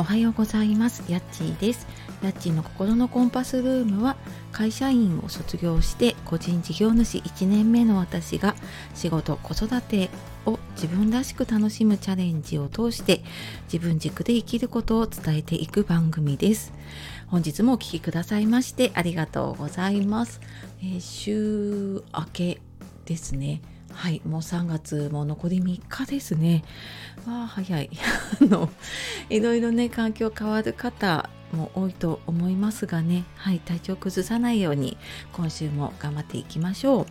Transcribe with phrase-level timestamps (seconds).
[0.00, 1.04] おはようございます。
[1.12, 1.86] やっちーです。
[2.22, 4.16] やっちーの心のコンパスルームは
[4.50, 8.56] 会社員を卒業して個人事業主1年目の私が
[8.94, 10.08] 仕事子育て
[10.46, 13.20] を自分らしく楽しむチャレンジを通して
[13.70, 16.72] 自分軸で生きることを伝えていく番組です。
[17.26, 20.40] 本日もお聴きくださいましてありがとうございます、
[20.80, 22.60] えー、週明け
[23.04, 23.60] ですね。
[23.92, 26.64] はいもう3月も残り3日ですね。
[27.26, 27.90] わあ早い。
[28.40, 28.70] あの
[29.28, 33.24] いろいろね環境変わる方も多いと思いますがね。
[33.36, 34.96] はい体調崩さないように
[35.32, 37.06] 今週も頑張っていきましょう。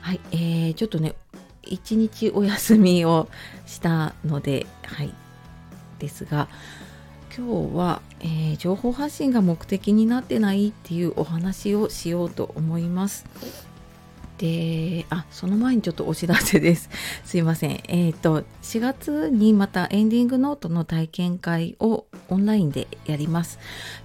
[0.00, 1.14] はいえー、ちょっとね
[1.62, 3.28] 一日お休みを
[3.66, 5.12] したのではい
[5.98, 6.48] ですが
[7.36, 13.26] 今日は、えー、情報発信が目的になってないっていうお話をしようと思います。
[14.38, 16.88] で、あ、その前にちょっとお知らせです。
[17.24, 17.80] すいません。
[17.88, 23.58] えっ、ー、と、4月にまたエンディングノートの体験会をオンラインでやります。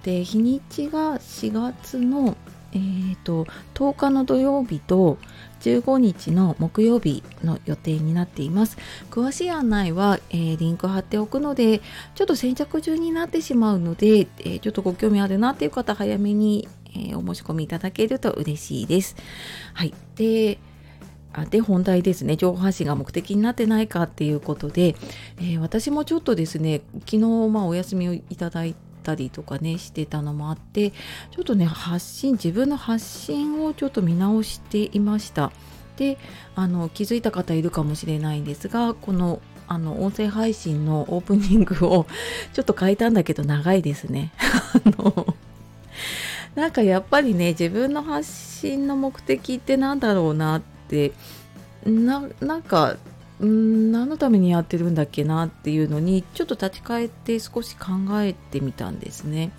[0.03, 2.35] で、日にちが4月の、
[2.73, 5.19] えーと、10日の土曜日と
[5.61, 8.77] 15日の木曜日の予定になっています。
[9.11, 11.81] 詳しい案内は、えー、リンク貼っておくので、
[12.15, 14.07] ちょっと先着順になってしまうので、
[14.39, 19.15] えー、ちょっとご興味あるなっていう方、早めにえ、お申し込みいただけると嬉しいです。
[19.73, 19.93] はい。
[20.15, 20.59] で、
[21.33, 24.95] あで本題ですね情報発信が目的になってないかっていうことで、
[25.39, 27.17] えー、私もちょっとですね昨日
[27.49, 35.51] まあお休みをいただいたりとかねしてたのもあってちょっとね発信自分の発信をちょっと見直していました
[35.97, 36.17] で
[36.55, 42.05] あの気づいた方いるかもしれないんですがこのあの音声配信のオープニングを
[42.53, 44.31] ちょっと変えたんだけど長いですね
[44.85, 45.35] あの
[46.55, 51.13] なんかやっぱりね自分の発信の目的って何だろうなって
[51.85, 52.97] ななんか
[53.43, 57.87] ん何のためにやってるんだっけなっていうのにちょっと立ち返って少し考
[58.21, 59.51] えてみたんですね。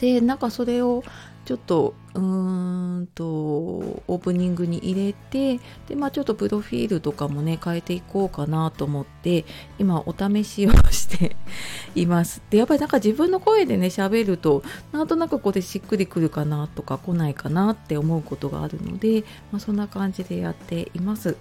[0.00, 1.04] でなんかそれを
[1.44, 9.44] ちょっとうーんとオープニングに入れてでまあちょっとプロフィールとかもね変えていこうかなと思って
[9.78, 11.36] 今お試しをして
[11.94, 12.40] います。
[12.50, 14.62] でやっぱりなんか自分の声でね喋ると
[14.92, 21.36] なんとなくここでしっくりくるかなとか来ないかなって思うことがあるので、まあ、そんな感じでやっています。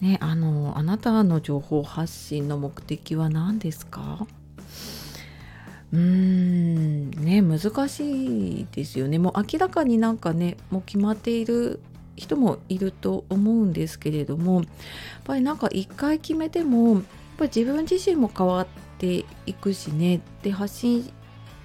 [0.00, 4.26] ねあのあなたの情報発信の目的は何ですか？
[5.92, 11.80] うーんね難しいですよねもう明らかになんかねもう決まっている
[12.16, 14.64] 人もいると思うんですけれどもやっ
[15.24, 17.02] ぱりなんか一回決めてもやっ
[17.38, 18.66] ぱ自分自身も変わっ
[18.98, 21.10] ていくしねで発信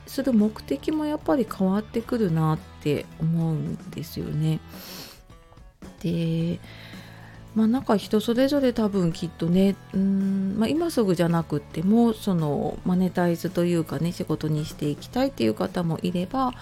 [0.06, 4.59] する目的もやっぱり変わってくるなって思うんですよね。
[6.01, 6.59] で
[7.56, 16.53] まあなんか人それぞれ多分きっとねうん、まあ、今すぐじゃなくってもそのマネタイズというかね仕事にしていきたいっていう方もいれば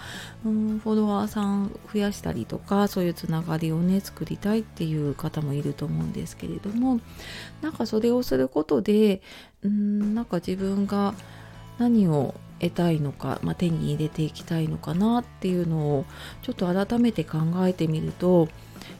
[0.44, 7.00] うんフォロワーさん増やしたりとかそういうつながりをね作りたいっていう方もいると思うんですけれども
[7.62, 9.22] なんかそれをすることで
[9.62, 11.14] うんなんか自分が
[11.78, 16.04] 何を得たいのか、まあ、手に入れていきたいのかなっていうのを
[16.42, 18.48] ちょっと改めて考えてみると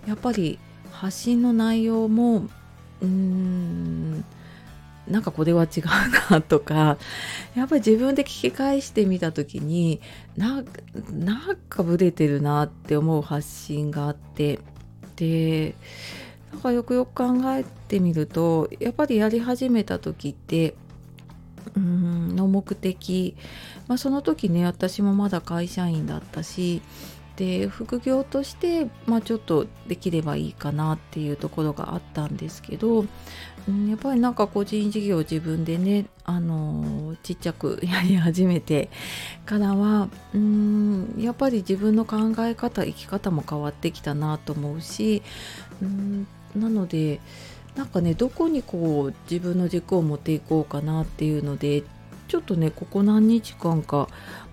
[0.07, 0.59] やっぱり
[0.93, 2.49] 発信の内容も
[3.01, 4.25] うーん
[5.09, 6.97] なんかこれは違うなとか
[7.57, 10.01] やっぱり自分で聞き返してみた時に
[10.37, 10.65] なん
[11.69, 14.61] かブレてるなって思う発信があって
[15.17, 15.75] で
[16.53, 20.75] なんかよくよく考えてみるとやっぱりやり始めた時って
[21.77, 23.37] うんの目的、
[23.89, 26.83] まあ、その時ね私もまだ会社員だったし
[27.37, 33.07] で副業として、まあ、ちょっとできればいいかなっていうところがあったんですけど、
[33.69, 38.91] うん、やっぱりなんか個人事業自分でね、あのちっちゃくやり始めて
[39.47, 45.23] からはうんやっぱり自分の考え方生き方も変わってきたなと思うし
[45.81, 47.21] うんなので
[47.75, 51.83] なんかねどこにこう自分の軸を持っていこうかなっていうので
[52.29, 54.09] ちょっとねここ何日間か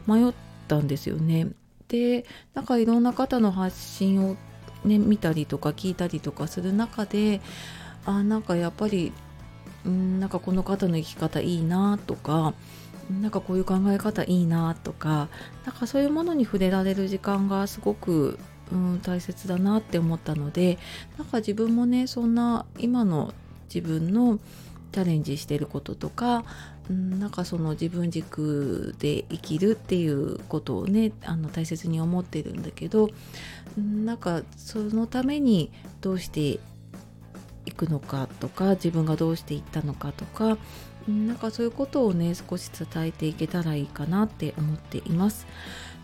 [0.07, 0.33] 迷っ
[0.67, 1.49] たんですよね。
[1.89, 4.37] でなんかいろんな方の発信を
[4.85, 7.41] ね見たりとか聞いたりとかする中で
[8.05, 9.11] あなんかやっぱり
[9.87, 12.53] んなんかこの方の生き方いいなとか
[13.09, 15.29] なんかこういう考え方いいなとか
[15.65, 18.37] なんかそういうものに触れられる時間がすごく、
[18.71, 20.77] うん、大切だなって思ったので
[21.17, 23.33] なんか自分もねそんな今の
[23.73, 24.39] 自分の
[24.91, 26.43] チャレンジしてることとか
[26.89, 33.09] なんかその自分軸で生きるっていうことをねあの大切に思ってるんだけど
[33.77, 35.71] なんかそのために
[36.01, 36.59] どうして
[37.65, 40.57] いくのかとか自分がどうしていったのかとか
[41.07, 45.47] なんかそういうことをね少し伝えていけたらいいかなって思っています。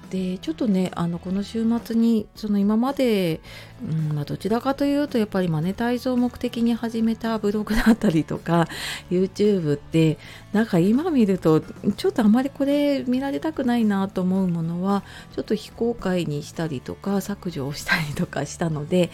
[0.10, 3.42] でちょっとねあのこの週末にその今まで、
[3.84, 8.68] うんまあ、どちらかというとやっぱりマネタイズを目的に始めたブログだったりとか
[9.10, 10.18] YouTube って
[10.54, 15.04] なんか今見るとちょっとあまりこれ見られたくないなと思うものは
[15.36, 19.10] ちょっと非公開にしたりとか削除をしたりとかしたので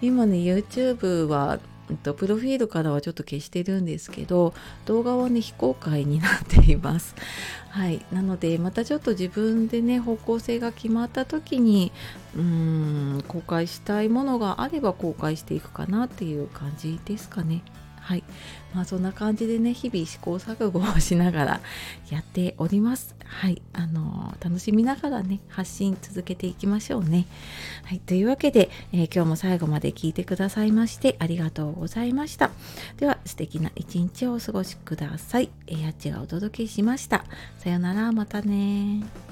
[0.00, 1.58] 今ね YouTube は
[1.94, 4.54] とプロフィールからはちょっと消してるんですけど
[4.86, 7.14] 動画はね非公開になっています。
[7.70, 8.04] はい。
[8.10, 11.92] なのでまたちょっと自分でね方向性が決まった時に
[12.34, 17.62] うーん公開したいものがあれば公開していくかなっていう感じですかね。
[18.76, 21.60] まあそんな感じでね日々試行錯誤をしながら
[22.10, 23.16] やっております。
[23.24, 23.62] はい。
[23.72, 27.26] あのー、楽しみながらね発信続けていきましょうね。
[27.84, 28.00] はい。
[28.00, 32.50] というわけで、えー、今日も最後まで聞いてくださいましてありがとうございました。
[32.98, 37.24] では素敵な一日をお過ごしください、えー、やっちがお届けしました。
[37.56, 38.12] さよなら。
[38.12, 39.25] またね